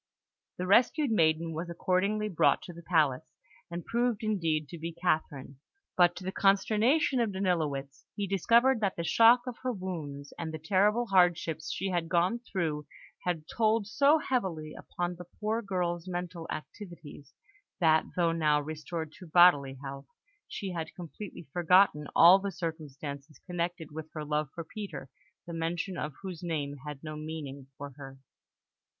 The 0.57 0.65
rescued 0.65 1.11
maiden 1.11 1.53
was 1.53 1.69
accordingly 1.69 2.27
brought 2.27 2.63
to 2.63 2.73
the 2.73 2.81
palace, 2.81 3.35
and 3.69 3.85
proved 3.85 4.23
indeed 4.23 4.67
to 4.69 4.79
be 4.79 4.91
Catherine; 4.93 5.59
but, 5.95 6.15
to 6.15 6.23
the 6.23 6.31
consternation 6.31 7.19
of 7.19 7.31
Danilowitz, 7.31 8.07
he 8.15 8.25
discovered 8.25 8.79
that 8.79 8.95
the 8.95 9.03
shock 9.03 9.41
of 9.45 9.59
her 9.61 9.71
wounds 9.71 10.33
and 10.39 10.51
the 10.51 10.57
terrible 10.57 11.05
hardships 11.05 11.71
she 11.71 11.89
had 11.89 12.09
gone 12.09 12.39
through 12.39 12.87
had 13.25 13.43
told 13.47 13.85
so 13.85 14.17
heavily 14.17 14.73
upon 14.75 15.17
the 15.17 15.25
poor 15.39 15.61
girl's 15.61 16.07
mental 16.07 16.47
activities, 16.49 17.35
that, 17.79 18.03
though 18.15 18.31
now 18.31 18.59
restored 18.59 19.11
to 19.19 19.27
bodily 19.27 19.75
health, 19.83 20.07
she 20.47 20.71
had 20.71 20.95
completely 20.95 21.47
forgotten 21.53 22.07
all 22.15 22.39
the 22.39 22.51
circumstances 22.51 23.37
connected 23.45 23.91
with 23.91 24.09
her 24.13 24.25
love 24.25 24.49
for 24.55 24.63
Peter, 24.63 25.11
the 25.45 25.53
mention 25.53 25.95
of 25.95 26.15
whose 26.23 26.41
name 26.41 26.77
had 26.87 27.03
no 27.03 27.15
meaning 27.15 27.67
for 27.77 27.91
her. 27.97 28.17